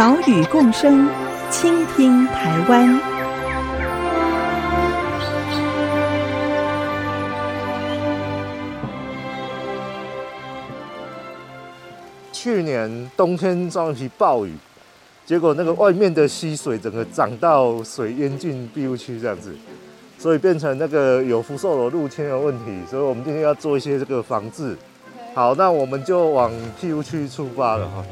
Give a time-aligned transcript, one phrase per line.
[0.00, 1.06] 岛屿共生，
[1.50, 2.98] 倾听台湾。
[12.32, 14.54] 去年冬天遭一批暴雨，
[15.26, 19.54] 结果那个外面的溪水整个涨到水淹进庇护区这样子，
[20.16, 22.80] 所以变成那个有福寿螺入侵的问题。
[22.88, 24.74] 所以我们今天要做一些这个防治。
[25.34, 28.02] 好，那我们就往庇护区出发了哈。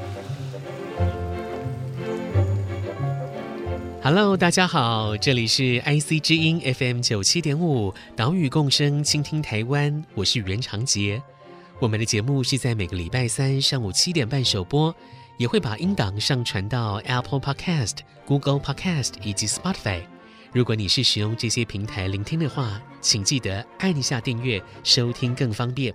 [4.10, 11.22] Hello，大家好，这里是 IC 之音 FM 九七点五，岛屿共生，倾听台湾，我是袁长杰。
[11.78, 14.94] 我们的节目是在每个礼拜三上午七点半首播，
[15.36, 20.00] 也会把音档上传到 Apple Podcast、Google Podcast 以及 Spotify。
[20.55, 25.94] 如果你是使用这些平台聆听的话，请记得按一下订阅，收听更方便。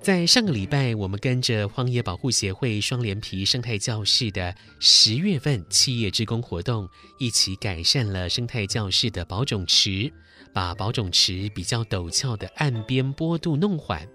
[0.00, 10.12] 在上个礼拜，我们跟着荒野保护协会双连皮生态教室的十月份企业志工活动，一起改善了生态教室的保种池，
[10.52, 14.08] 把保种池比较陡峭的岸边坡度弄缓，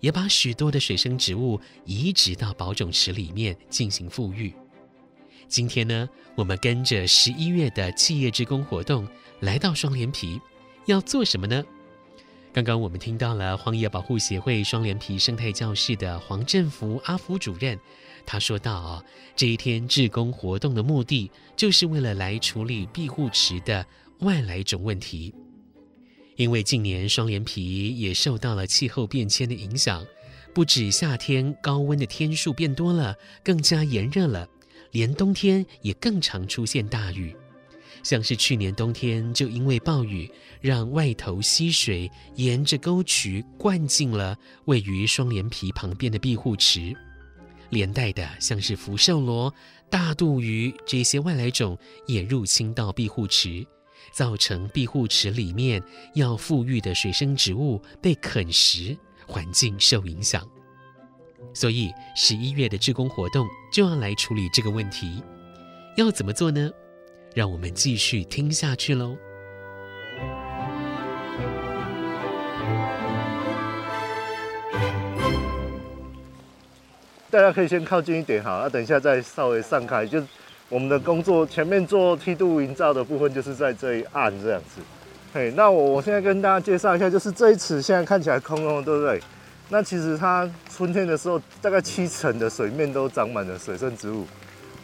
[0.00, 4.52] 也把许多的水生植物移植到保种池里面进行复育。
[5.46, 9.08] 今天呢，我们跟着十一月的企业志工活动
[9.40, 10.38] 来到双连皮，
[10.84, 11.64] 要做什么呢？
[12.58, 17.78] 刚刚我们听到了荒野保护协会双连皮生态教室的黄振福阿福主任，
[18.26, 19.04] 他说到啊，
[19.36, 23.86] 这一天志工活动的目的就是为了来处理庇护池的
[24.22, 25.32] 外来种问题。
[26.34, 30.04] 因为近年双连皮也受到了气候变迁的影响，
[30.52, 34.48] 不止夏天高温的天数变多了，更加炎热了，
[34.90, 37.36] 连冬天也更常出现大雨。
[38.02, 44.36] 像是去年冬天，就因为暴雨，让外头溪水沿着沟渠灌进了
[44.66, 46.94] 位于双连埤旁边的庇护池，
[47.70, 49.52] 连带的像是福寿螺、
[49.90, 53.66] 大肚鱼这些外来种也入侵到庇护池，
[54.12, 55.82] 造成庇护池里面
[56.14, 60.46] 要富育的水生植物被啃食，环境受影响。
[61.54, 65.22] 所以十一月的志工活动就要来处理这个问题，
[65.96, 66.70] 要怎么做呢？
[67.34, 69.16] 让我们继续听下去喽。
[77.30, 80.06] 大家可以先靠近一点哈，那等一下再稍微散开。
[80.06, 80.20] 就
[80.70, 84.80] 我们的工作前面做梯度营造的部分，就是在这一岸这样子。
[85.32, 89.20] 嘿，那我我现在跟大家介绍一下，就是这一池现在看起来空空，对不对？
[89.68, 94.26] 那其实它春天的时候，大概七成的水面都长满了水生植物，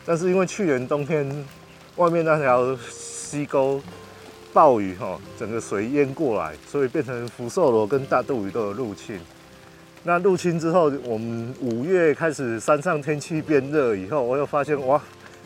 [0.04, 1.26] 但是因为去年冬天，
[1.96, 3.80] 外面那条溪沟
[4.52, 9.18] 暴雨哈，整个水淹过来，所以变成福寿螺跟大肚鱼都有入侵。
[10.02, 15.00] 那入侵之后，我们五月开始山上天气变热以后，我又发现哇，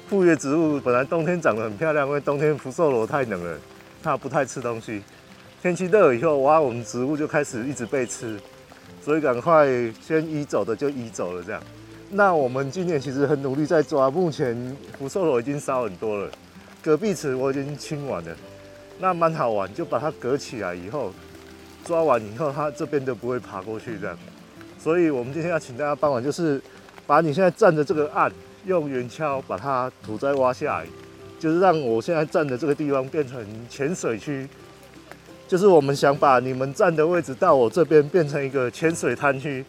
[0.08, 3.58] 复育植物本来冬天长得很漂亮，因为冬天福寿螺太冷了，
[4.02, 5.02] 它不太吃东西。
[5.62, 8.40] 天气热以后，哇，我们植物就开始一直被吃，
[9.02, 9.66] 所以赶快
[10.00, 11.62] 先移走的就移走了这样。
[12.10, 16.30] 那我们今年其实很努力在抓，目前福寿螺已经少很多了，
[16.82, 18.34] 隔壁池我已经清完了，
[18.98, 21.12] 那蛮好玩，就把它隔起来以后，
[21.84, 24.18] 抓完以后它这边都不会爬过去这样。
[24.78, 26.58] 所以我们今天要请大家帮忙，就是
[27.06, 28.32] 把你现在站的这个岸
[28.64, 30.86] 用圆锹把它土再挖下来，
[31.38, 34.48] 就是让我现在站的这个地方变成浅水区，
[35.46, 39.62] 就是我们想把你们站的位置到我这边变成一个浅水滩区，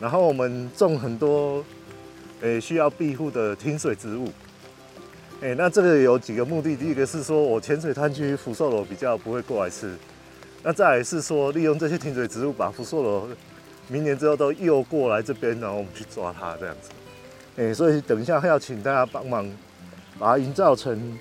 [0.00, 1.64] 然后我们种很多。
[2.42, 4.28] 诶，需要庇护的停水植物。
[5.40, 9.94] 诶，那这个有几个目的，第一个是说我浅水滩区福寿螺比较不会过来吃，
[10.62, 13.28] 那再来是说利用这些停水植物把福寿螺
[13.88, 16.90] 明年之后都诱过来这边，然后我们去抓它这样子。
[17.56, 19.50] 诶，所以等一下要请大家帮忙
[20.18, 21.18] 把它营造成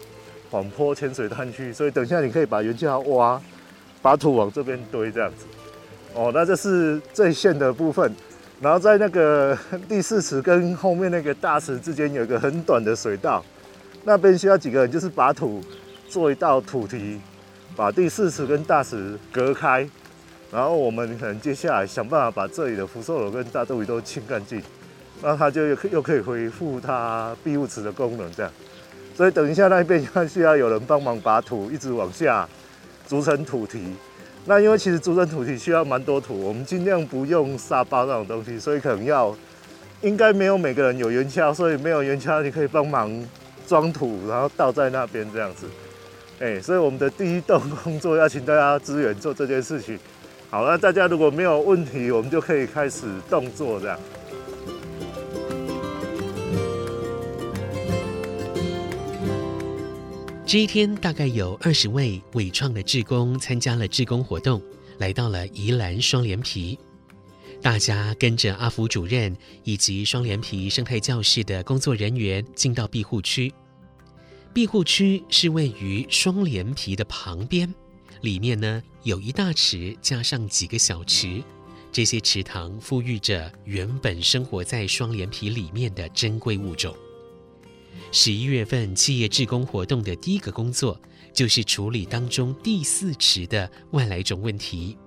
[0.50, 3.42] 缓坡浅水滩区，所以等一下你可以把圆锹挖，
[4.02, 5.46] 把土往这边堆这样子。
[6.14, 8.14] 哦，那这是这一线的部分。
[8.62, 9.58] 然后在那个
[9.88, 13.44] 第四池跟后面那个大池之间有一个很短的水道，
[14.04, 15.62] 那边需要几个人，就是把土
[16.08, 17.20] 做一道土堤，
[17.76, 19.88] 把第四池跟大池隔开，
[20.52, 24.62] 然后我们可能接下来想办法把这里的福寿螺跟大肚鱼都清干净，
[25.22, 28.52] 那它就又又可以恢复它庇护池的功能这样。
[29.16, 32.48] 所以等一下那边要需要有人帮忙把土一直往下
[33.08, 33.94] 筑成土堤。
[34.48, 39.36] 那因为其实筑成土地需要蛮多土，我们尽量不用沙包那种东西，所以可能要
[40.02, 43.12] 应该没有每个人有圆锹，所以没有圆锹你可以帮忙
[43.68, 45.66] 装土，然后倒在那边这样子。
[46.40, 49.98] 哎，所以我们的第一动工作要请大家支援做这件事情。
[50.52, 53.98] 好，那大家如果没有问题，我们就可以开始动作这样。
[60.46, 64.62] 这一天，大概有二十位伟创的志工参加了志工活动，
[65.00, 66.78] 来到了宜兰双连皮。
[67.64, 73.52] 大家跟着阿福主任以及双连皮生态教室的工作人员进到庇护区。
[74.54, 77.74] 庇护区是位于双连皮的旁边，
[78.22, 81.42] 里面呢有一大池加上几个小池，
[81.92, 86.96] 这些池塘富育着原本生活在双连皮里面的珍贵物种。
[88.12, 91.00] 十一月份企业志工活动的第一个工作，
[91.34, 94.98] 就是处理当中第四池的外来种问题，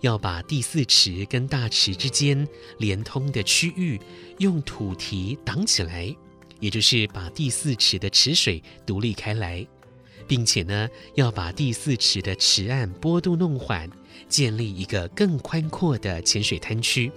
[0.00, 2.46] 要把第四池跟大池之间
[2.78, 4.00] 连通的区域
[4.38, 6.14] 用土堤挡起来，
[6.60, 9.66] 也就是把第四池的池水独立开来，
[10.28, 13.90] 并且呢，要把第四池的池岸坡度弄缓，
[14.28, 17.10] 建立一个更宽阔的浅水滩区。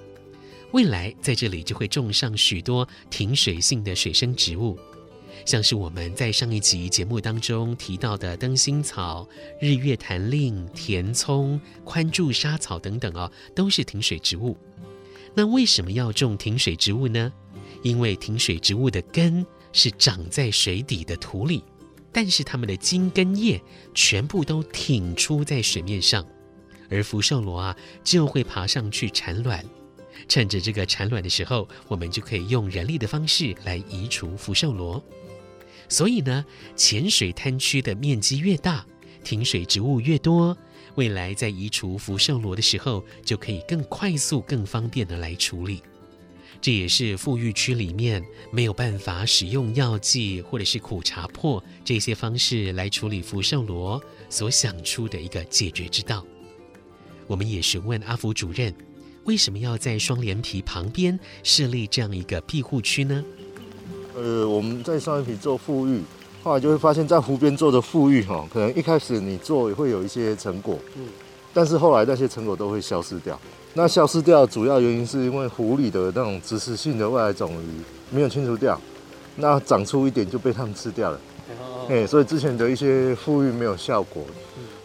[0.72, 4.78] 未来在这里就会种上许多挺水性的水生植物。
[5.44, 9.28] 像是我们在上一集节目当中提到的灯心草、
[9.60, 14.56] 日月潭令、田葱、宽柱沙草等等哦，都是挺水植物。
[15.34, 17.32] 那为什么要种挺水植物呢？
[17.84, 21.64] 因为挺水植物的根是长在水底的土里，
[22.12, 23.62] 但是它们的茎跟叶
[23.94, 26.26] 全部都挺出在水面上，
[26.90, 29.64] 而福寿螺啊就会爬上去产卵。
[30.28, 35.04] 趁着这个产卵的时候，我们就可以用人力的方式来移除福寿螺。
[35.88, 36.46] 所以呢，
[36.76, 38.86] 浅水滩区的面积越大，
[39.24, 40.58] 挺水植物越多，
[40.96, 45.82] 未来在移除福寿螺的时候，就可以更快速、更方便的来处理。
[46.62, 56.26] 这也是富裕区里面没有办法使用药剂或者是苦茶粕这些方式来处理福寿螺所想出的一个解决之道。
[57.28, 58.74] 我们也询问阿福主任，
[59.26, 63.24] 为什么要在双连皮旁边设立这样一个庇护区呢？
[64.16, 66.02] 呃，我们在上一批做富育，
[66.44, 71.06] 后来就会发现，在湖边做的富育哈，可能一开始你做也会有一些成果，嗯，
[71.54, 73.40] 但是后来那些成果都会消失掉。
[73.74, 78.80] 那消失掉主要原因是因为湖里的那种植食性的外来种鱼没有清除掉，
[79.36, 81.20] 那长出一点就被它们吃掉了，
[81.90, 84.24] 哎，所以之前的一些富育没有效果。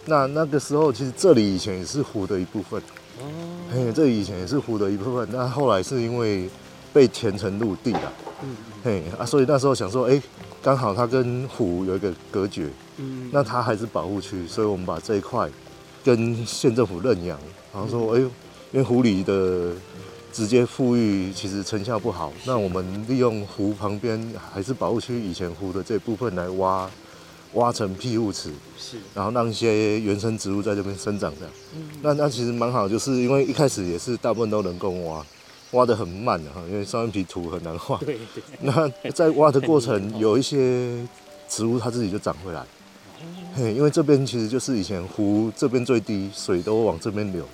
[0.07, 2.81] 那那个时候其实这里以前也是湖的一部分，
[3.21, 3.25] 哦，
[3.73, 6.51] 哎，这里以前也是湖的一部分，那后来是因为
[6.93, 8.13] 被填成陆地了。
[8.43, 10.23] 嗯，嘿啊，所以那时候想说，哎、欸，
[10.63, 15.49] 刚好它跟湖有一个隔绝，嗯，那它还是保护区，所以我们把这一块
[16.03, 17.39] 跟县政府认养，
[17.73, 18.27] 然后说，哎呦，
[18.73, 19.73] 因为湖里的
[20.33, 26.91] 直接富裕其实成效不好，那我们利用湖旁边还是保护区以前湖的这部分来挖，
[27.53, 35.23] 挖成庇护池，是，然后让一些原生植物在这边生长这样，嗯，那那其实蛮好，就是因为一开始也是大部分都人工挖。
[35.73, 37.99] 挖得很慢的哈，因为双眼皮土很难挖。
[37.99, 38.43] 对对。
[38.61, 41.07] 那在挖的过程，有一些
[41.49, 42.65] 植物它自己就长回来。
[43.55, 47.45] 嘿，因为这边其实就是以前湖这边最低，水都往这边流。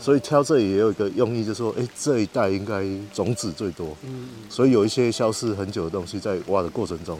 [0.00, 3.96] 所以挑这里也有一个用意，就是说，哎，这一带应该种子最多。
[4.04, 4.28] 嗯。
[4.48, 7.18] 所以有一些消失很久的东西，在挖的过程中，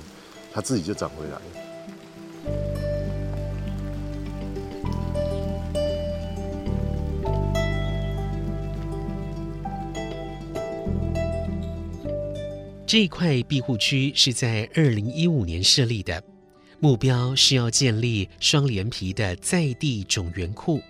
[0.52, 1.67] 它自己就长回来了。
[12.88, 16.24] 这一块庇护区是在二零一五年设立的，
[16.80, 20.80] 目标是要建立双连皮的在地种源库，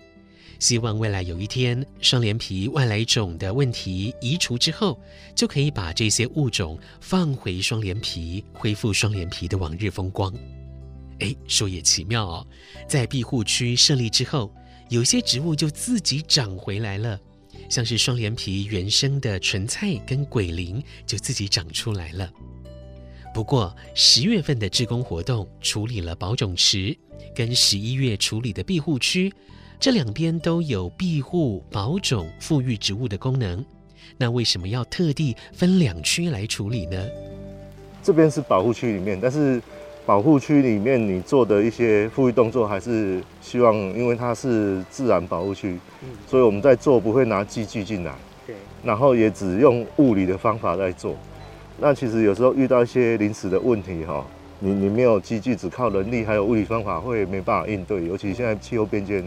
[0.61, 4.97] 希望未来有一天双连皮外来种的问题移除之后，
[5.35, 10.33] 就可以把这些物种放回双连皮，恢复双连皮的往日风光。
[11.19, 12.47] 哎，说也奇妙哦，
[12.87, 14.55] 在庇护区设立之后，
[14.89, 17.19] 有些植物就自己长回来了。
[17.69, 22.31] 像是双连皮原生的莼菜跟鬼灵就自己长出来了。
[23.35, 26.97] 不过十月份的志工活动处理了保种池，
[27.35, 29.33] 跟十一月处理的庇护区，
[29.79, 33.65] 这两边都有庇护、保种、复育植物的功能。
[34.17, 37.07] 那为什么要特地分两区来处理呢？
[38.03, 39.63] 这边是保护区里面，但是。
[40.09, 45.77] 保护区里面，你做的一些复育动作，还是希望，因为它是自然保护区，
[46.27, 48.15] 所以我们在做不会拿机具进来，
[48.47, 51.15] 对然后也只用物理的方法在做。
[51.79, 54.25] 那其实有时候遇到一些临时的问题哈，
[54.61, 58.07] 你你没有机具，只靠人力还有物理方法会没办法应对。
[58.07, 59.23] 尤其现在气候变迁，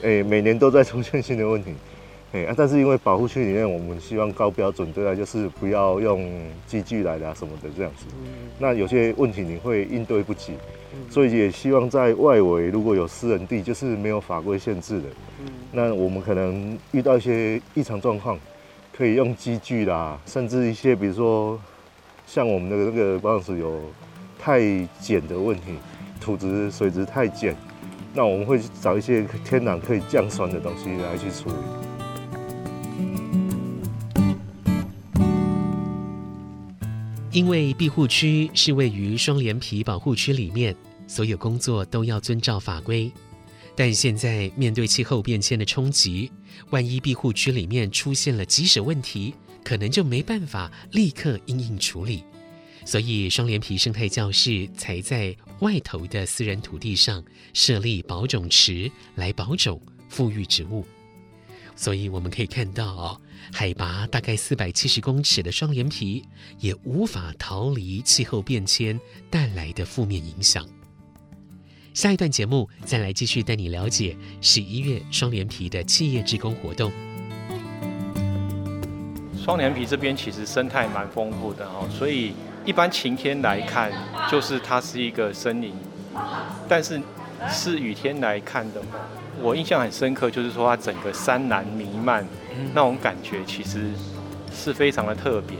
[0.00, 1.72] 哎，每年都在出现新的问题。
[2.42, 6.28] 哎，但是因为保护区里面，我们希望高标准对待，就是不要用
[6.66, 8.06] 机具来的什么的这样子。
[8.58, 10.54] 那有些问题你会应对不及，
[11.08, 15.04] 所以也希望在外围如果有私人地，就是没有法规限制的，
[15.70, 18.36] 那我们可能遇到一些异常状况，
[18.92, 21.56] 可以用机具啦，甚至一些比如说
[22.26, 23.78] 像我们的那个保养室有
[24.40, 24.58] 太
[25.00, 25.74] 碱的问题，
[26.20, 27.54] 土质水质太碱，
[28.12, 31.54] 那我们会找一些天然可以降酸的东西来去处理。
[37.34, 40.72] 因为庇护区是位于双连皮保护区里面，
[41.08, 43.10] 所有工作都要遵照法规。
[43.74, 46.30] 但现在面对气候变迁的冲击，
[46.70, 52.22] 万一庇护区里面出现了棘手问题，可能就没办法立刻应应处理。
[52.84, 57.20] 所以双连皮生态教室才在外头的私人土地上
[57.52, 60.86] 设立保种池来保种复育植物。
[61.76, 63.20] 所以我们可以看到，
[63.52, 66.24] 海拔大概四百七十公尺的双连皮
[66.60, 70.66] 也无法逃离气候变迁带来的负面影响。
[71.92, 76.90] 下一段节目再来继续带你了解十一月双连皮的企业志工活动。
[79.36, 82.32] 双连皮这边其实生态蛮丰富的哦，所以
[82.64, 83.92] 一般晴天来看，
[84.30, 85.74] 就是它是一个森林，
[86.68, 87.02] 但是
[87.50, 88.98] 是雨天来看的话。
[89.42, 92.26] 我印象很深刻，就是说它整个山岚弥漫，
[92.74, 93.90] 那种感觉其实
[94.52, 95.58] 是非常的特别。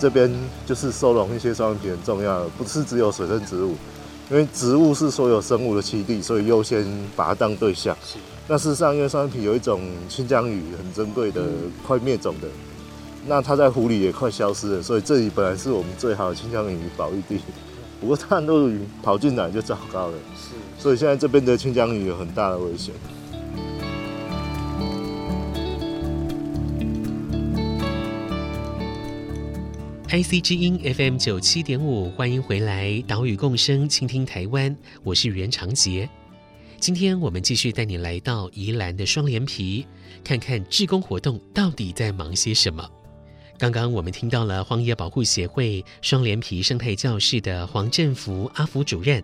[0.00, 0.30] 这边
[0.64, 3.74] 就是收容一些双连埤很重要的，不是只有水生植物。
[4.30, 6.84] 因为植物是所有生物的栖地，所以优先
[7.16, 7.96] 把它当对象。
[8.04, 8.18] 是。
[8.46, 11.42] 那事实上，因为双眼皮有一种清江鱼很珍贵的，
[11.86, 12.48] 快灭种的，
[13.26, 17.40] 那它在湖里也快消失了，所以这里本来是我们最好的清江鱼保育地。
[18.00, 20.14] 不过探路鱼跑进来就糟糕了。
[20.36, 20.54] 是。
[20.82, 22.94] 所以现在这边的清江鱼有很大的危险。
[30.10, 36.08] IC 之音 FM 九七点五，欢迎回来，岛屿共生，倾听台湾，我是袁长杰。
[36.80, 39.86] 今天我们继续带你来到宜兰的双连皮，
[40.24, 42.88] 看看志工活动到底在忙些什么。
[43.58, 49.22] 刚刚我们听到了荒野保护协会双连皮生态教室的黄振福阿福主任，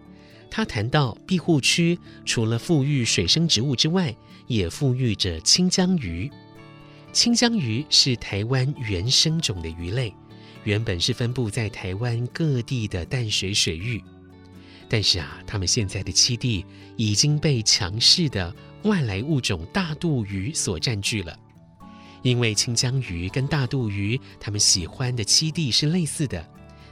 [0.50, 4.14] 他谈到庇护区除了富育水生植物之外，
[4.49, 6.31] 也富育着清江鱼。
[7.11, 10.14] 清江鱼是台湾原生种的鱼类。
[10.64, 14.02] 原本是分布在台湾各地的淡水水域，
[14.88, 16.64] 但是啊，它们现在的栖地
[16.97, 18.54] 已经被强势的
[18.85, 21.38] 外来物种大肚鱼所占据了。
[22.23, 26.49] 因为清江鱼跟大肚鱼，它们喜欢的栖地是类似的，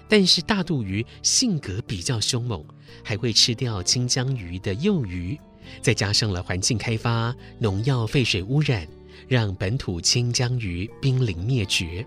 [0.07, 2.63] 但是大肚鱼性格比较凶猛，
[3.03, 5.41] 还会吃掉清江鱼的幼鱼，
[5.81, 8.87] 再加上了环境开发、农药、废水污染，
[9.27, 12.05] 让本土清江鱼濒临灭绝。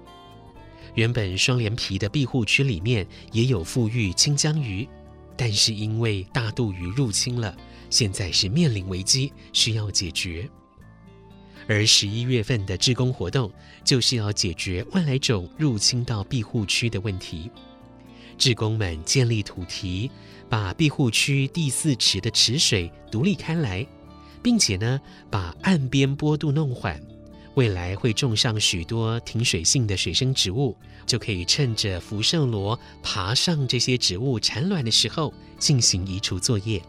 [0.95, 4.87] 原本双连皮的庇护区里面也有富裕清江鱼，
[5.37, 7.55] 但是因为大肚鱼入侵了，
[7.89, 10.49] 现在是面临危机，需要解决。
[11.67, 13.51] 而十一月份的志工活动
[13.83, 17.49] 就是要解决外来种入侵到庇护区的问题。
[18.37, 20.11] 志工们建立土堤，
[20.47, 23.85] 把庇护区第四池的池水独立开来，
[24.43, 27.01] 并且呢，把岸边坡度弄缓。
[27.55, 36.81] 未来会种上许多挺水性的水生植物，就可以趁着福寿螺爬上这些植物产卵的时候进行移除作业。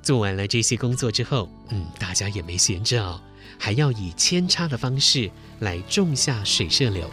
[0.00, 3.20] 做完了这些工作之后，嗯，大家也没闲着哦，
[3.58, 7.10] 还要以扦插的方式来种下水社柳。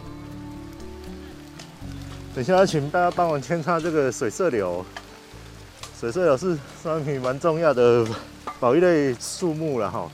[2.34, 4.86] 等一下要请大家帮我扦插这个水社柳。
[6.00, 8.08] 水社柳是双连埤蛮重要的
[8.62, 10.10] 保育类树木了哈，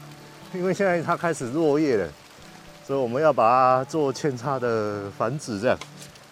[0.55, 2.11] 因为现在它开始落叶了。
[2.91, 5.79] 所以我们要把它做扦插的繁殖，这样。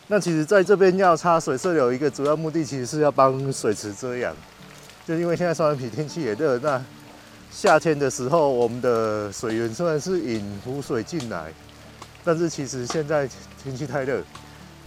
[0.07, 4.35] 那其实在这边要插水社柳，一个主要目的其实是要帮水池遮阳。
[5.07, 6.83] 就因为现在双眼皮天气也热，那
[7.49, 11.53] 夏天的时候，我们的水源虽然是引湖水进来，
[12.25, 13.25] 但是其实现在
[13.63, 14.21] 天气太热，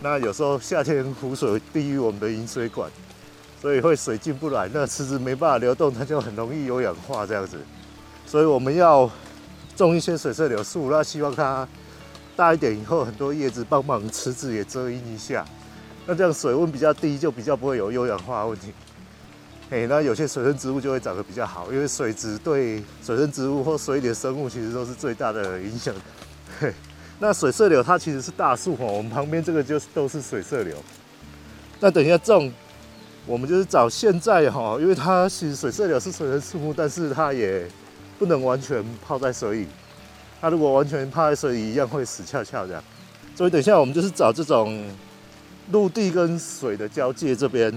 [0.03, 2.91] 那有时候夏天湖水低于我们的引水管，
[3.63, 7.57] 所以会水进不来，那池子没办法流动，它就很容易有氧化这样子。
[8.27, 9.11] 所以我们要。
[9.77, 11.67] 种一些水色柳树，那希望它
[12.37, 15.45] 大一点以后，很多叶子帮忙池子也遮阴一下。
[16.07, 18.73] 那这样水温比较低，就比较不会有优氧化问题。
[19.71, 25.95] 哎，那有些水生植物就会长得比较好，因为水质对水生植物或水里的生物其实都是最大的影响。
[26.61, 26.73] 嘿，
[27.19, 30.77] 那水色柳它其实是大树哈，我们旁边这个就是都是水色柳。
[31.81, 32.53] 那等一下种，
[33.25, 37.67] 我们就是找现在哈，因为它其实水色柳是水生树木，但是它也
[38.19, 39.67] 不能完全泡在水里。
[40.41, 42.83] 它如果完全泡在水里，一样会死翘翘这样。
[43.35, 44.89] 所以等一下我们就是找这种。
[45.71, 47.73] 陆地跟水的交界这边，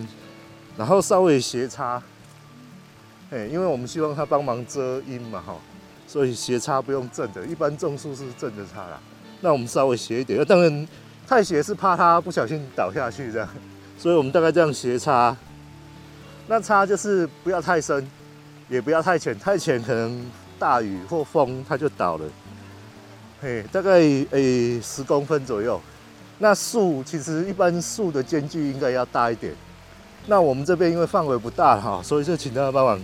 [0.76, 2.02] 然后稍微斜插，
[3.30, 5.56] 哎，因为我们希望它帮忙遮阴嘛，哈，
[6.08, 9.00] 所以斜插不用正的，一般种树是正的插啦。
[9.40, 10.88] 那我们稍微斜一点，当然
[11.28, 13.48] 太斜是怕它不小心倒下去这样，
[14.00, 15.38] 所以我们大概这样斜插。
[16.48, 18.06] 那插就是不要太深，
[18.68, 20.26] 也不要太浅，太浅可能
[20.58, 22.26] 大雨或风它就倒了。
[23.42, 24.00] 嘿，大概
[24.32, 25.80] 诶十公分左右。
[26.38, 29.54] 那树其实一般树的间距应该要大一点，
[30.28, 33.00] 那我们这边因为范围不大哈，所以就请大家帮忙，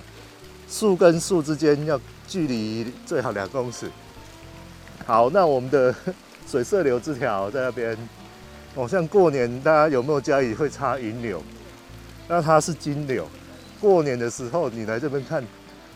[0.67, 3.89] 树跟树之间要距离最好两公尺。
[5.05, 5.95] 好，那我们的
[6.45, 7.97] 水色柳枝条在那边，
[8.75, 11.41] 哦，像过年大家有没有家里会插银柳？
[12.27, 13.27] 那它是金柳，
[13.81, 15.43] 过年的时候你来这边看，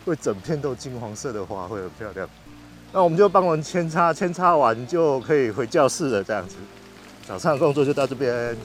[0.04, 2.28] 会整片都金黄色的花，会很漂亮。
[2.92, 6.56] 那我们就帮忙扦插，扦插完就可以回教室了，这样子。
[7.28, 8.58] 早上的工作就到这边。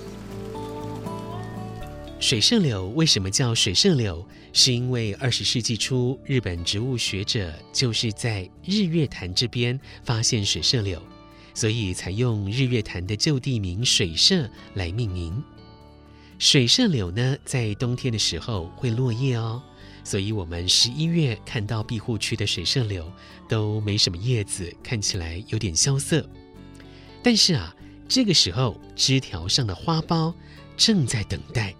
[2.19, 4.25] 水色柳为什么叫水色柳？
[4.53, 11.01] 是因为二十世纪初，日本植物学者就是在日月潭这边发现水色柳，
[11.55, 15.43] 所以才用日月潭的旧地名水社来命名。
[16.41, 19.63] 水色柳呢，在冬天的时候会落叶哦，
[20.03, 23.09] 所以我们十一月看到庇护区的水色柳
[23.49, 26.29] 都没什么叶子，看起来有点萧瑟。
[27.23, 27.73] 但是啊。
[28.13, 30.35] 这个时候，枝条上的花苞
[30.77, 31.73] 正在等待。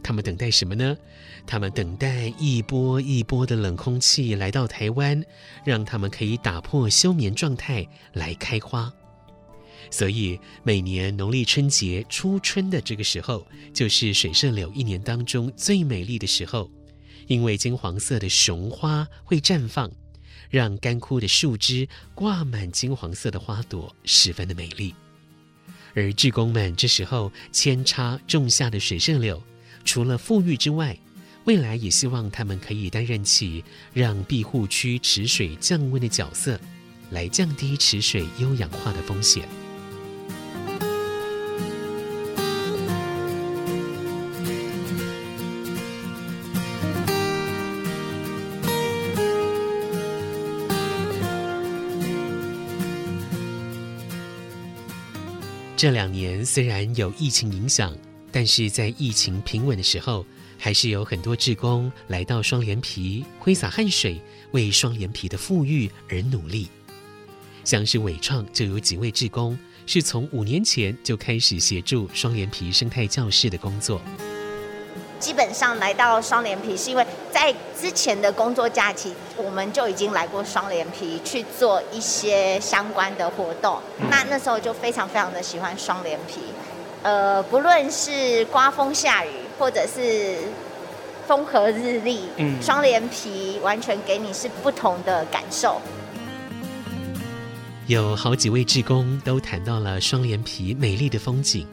[0.00, 0.96] 他们等待什么呢？
[1.44, 5.24] 他们等待一波一波的冷空气来到台湾，
[5.64, 8.92] 让他们可以打破休眠状态来开花。
[9.92, 16.70] 所以，每年农历春节初春的这个时候，就是水色柳一年当中最美丽的时候，
[17.26, 19.92] 因为金黄色的雄花会绽放，
[20.48, 24.94] 让干枯的树枝挂满金黄色的花朵，十分的美丽。
[25.94, 29.42] 而志工们这时候扦插种下的水色柳，
[29.84, 30.98] 除了富裕之外，
[31.44, 36.58] 未来也希望他们可以担任起让庇护区池水降温的角色，
[37.10, 39.46] 来降低池水优氧化的风险。
[55.74, 57.96] 这两年虽然有疫情影响，
[58.30, 60.24] 但是在疫情平稳的时候，
[60.58, 64.20] 还是有很多志工来到双连皮挥洒汗水，
[64.52, 66.68] 为双连皮的富裕而努力。
[67.64, 74.00] 像是纬创就有几位志工是从五年前就开始协助双连皮生态教室的工作。
[75.18, 83.80] 基本上来到双连皮，是因为在之前的工作假期，我们就已经来过双连皮去做一些相关的活动。
[83.98, 86.40] 嗯、那那时候就非常非常的喜欢双连皮，
[87.02, 90.36] 呃，不论是刮风下雨，或者是
[91.26, 95.80] 风和日丽，嗯，双连皮完全给你是不同的感受。
[97.86, 101.66] 有好几位志工都谈到了双连皮美丽的风景，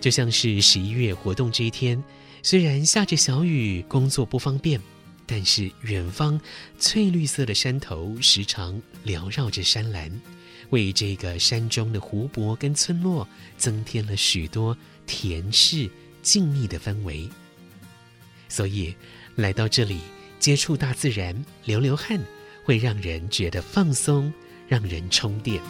[0.00, 2.02] 就像是十一月活动这一天。
[2.44, 4.80] 虽然下着小雨，工作不方便，
[5.26, 6.40] 但是远方
[6.78, 10.20] 翠绿色的山头时常缭绕着山岚，
[10.70, 15.88] 为这个山中的湖泊跟村落增添了许多恬适
[16.22, 17.28] 静谧的氛围。
[18.48, 18.94] 所以
[19.36, 20.00] 来到这里
[20.38, 22.20] 接触大自然，流流汗，
[22.64, 24.30] 会让人觉得放松，
[24.68, 25.62] 让人充电。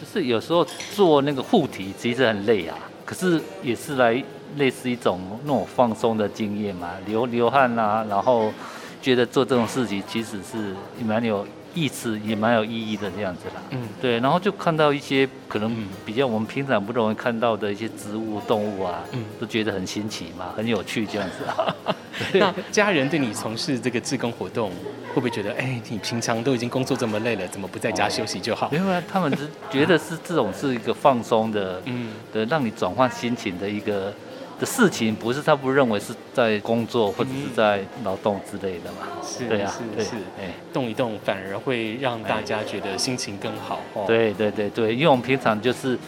[0.00, 0.66] 就是有时候
[0.96, 4.22] 做那个护体其实很累啊，可是也是来。
[4.56, 8.52] 类似一种那种放松的经验嘛，流流汗啊，然后
[9.00, 13.62] 觉得做这种事情其实是蛮有意思，也蛮有意义的这样子啦。
[13.70, 21.74] 嗯，对，然后就看到一些可能比较我们平常不容易看到的一些植物、动物啊，嗯，都觉得很新奇嘛，很有趣这样子啊。
[22.34, 24.70] 那家人对你从事这个志工活动，
[25.08, 28.68] 会不会觉得，哎，你平常都已经工作这么累了，怎么不在家休息就好？
[28.70, 34.12] 没有啊，他们只觉得是这种是一个放松的，嗯，的让你转换心情的一个。
[34.60, 39.08] 的事情不是他不认为是在工作或者是在劳动之类的嘛？
[39.24, 43.80] 是，对啊，是是，哎，动一动反而会让大家觉得心情更好。
[44.06, 45.98] 对对对对，因为我们平常就是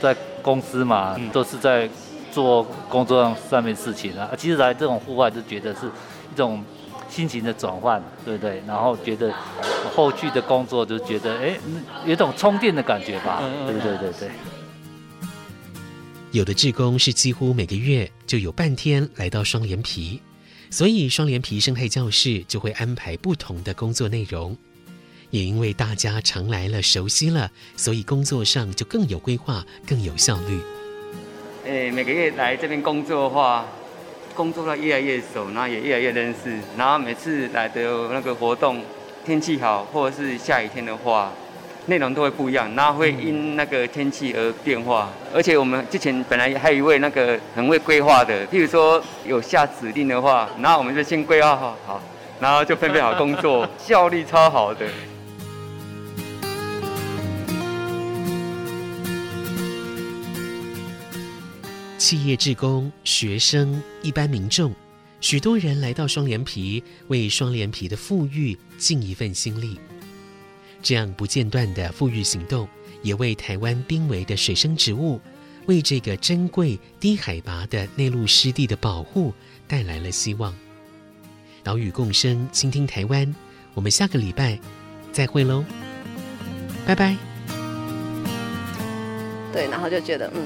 [0.00, 1.86] 在公司嘛，都是在
[2.32, 4.30] 做工作上上面事情啊。
[4.34, 6.64] 其实来这种户外就觉得是一种
[7.10, 8.62] 心情的转换，对不对？
[8.66, 9.30] 然后觉得
[9.94, 11.54] 后续的工作就觉得哎，
[12.06, 14.30] 有一种充电的感觉吧，对对对对。
[16.32, 20.20] 有的志工是几乎每个月就有半天来到双连皮，
[20.70, 24.56] 所以双连皮生态教室就会安排不同的工作内容。
[25.30, 30.60] 也因为大家常来了、熟悉了，所以工作上就更有规划、更有效率。
[31.64, 33.66] 诶，每个月来这边工作的话，
[34.36, 36.56] 工作到越来越熟，然后也越来越认识。
[36.76, 38.80] 然后每次来的那个活动，
[39.26, 41.32] 天气好或者是下雨天的话。
[41.90, 45.10] 内容都会不一样，然后会因那个天气而变化。
[45.34, 52.02] 而且我们之前本来还有一位那个很会规划的，譬如说有下指令的话，然后我们就先规划好，好，
[52.38, 54.86] 然后就分配好工作，效率超好的。
[61.98, 64.72] 企业职工、学生、一般民众，
[65.20, 69.80] 许多人来到双连皮，为双连皮的富裕尽一份心力。
[70.82, 72.68] 这样不间断的复育行动，
[73.02, 75.20] 也为台湾濒危的水生植物，
[75.66, 79.32] 为这个珍贵低海拔的内陆湿地的保护
[79.68, 80.54] 带来了希望。
[81.62, 83.34] 岛屿共生，倾听台湾。
[83.74, 84.58] 我们下个礼拜
[85.12, 85.64] 再会喽，
[86.86, 87.16] 拜拜。
[89.52, 90.42] 对，然后就觉得，嗯，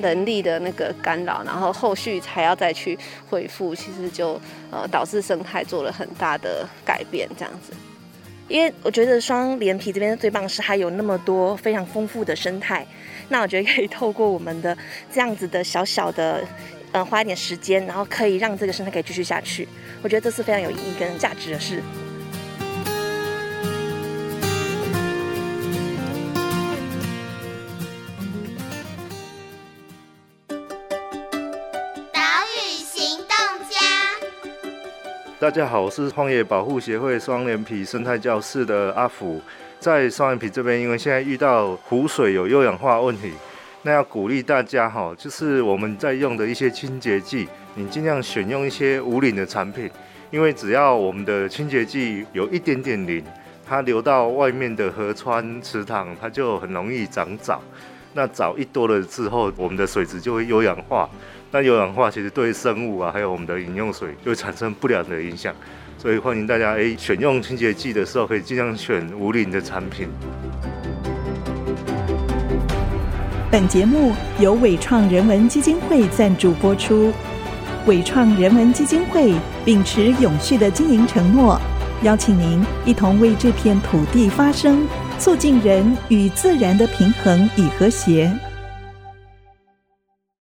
[0.00, 4.40] 人力的那个干扰，然后后续还要再去恢复，其实就
[4.70, 7.72] 呃导致生态做了很大的改变，这样子。
[8.48, 12.86] 因为我觉得双连皮这边最棒是还有那么多非常丰富的生态，
[13.28, 14.76] 那我觉得可以透过我们的
[15.10, 16.44] 这样子的小小的，
[16.92, 19.66] 呃，花一点时间，然后可以让这个生态可以继续下去。
[20.02, 21.80] 我觉得这是非常有意义跟价值的事。
[35.42, 39.42] 大家好，我是荒野保护协会双连皮生态教室的阿福。
[39.80, 43.32] 在双连皮这边，因为现在遇到湖水有优氧化问题，
[43.82, 49.90] 那要鼓励大家哈，就是我们在用的一些清洁剂，你尽量选用一些无磷的产品，
[50.30, 53.24] 因为只要我们的清洁剂有一点点磷，
[53.66, 57.60] 它流到外面的河川、池塘，它就很容易长藻。
[58.14, 61.10] 那藻一多了之后，我们的水质就会优氧化。
[61.54, 65.54] 那有氧化其实对生物啊，还有我们的饮用水就会产生不良的影响，
[65.98, 70.08] 所以欢迎大家诶选用清洁剂的时候，可以尽量选无磷的产品。
[73.50, 77.12] 本节目由伟创人文基金会赞助播出。
[77.84, 81.60] 伟创人文基金会秉持永续的经营承诺，
[82.02, 84.86] 邀请您一同为这片土地发声，
[85.18, 88.32] 促进人与自然的平衡与和谐。